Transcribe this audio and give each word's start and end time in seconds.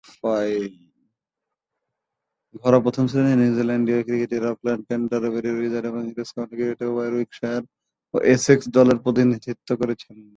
ঘরোয়া 2.55 2.83
প্রথম-শ্রেণীর 2.83 3.37
নিউজিল্যান্ডীয় 3.37 3.99
ক্রিকেটে 4.03 4.37
অকল্যান্ড, 4.53 4.83
ক্যান্টারবারি 4.87 5.49
উইজার্ড 5.51 5.85
এবং 5.87 6.01
ইংরেজ 6.07 6.29
কাউন্টি 6.35 6.55
ক্রিকেটে 6.55 6.85
ওয়ারউইকশায়ার 6.89 7.63
ও 8.13 8.17
এসেক্স 8.35 8.65
দলের 8.77 8.97
প্রতিনিধিত্ব 9.05 9.69
করেছেন। 9.81 10.17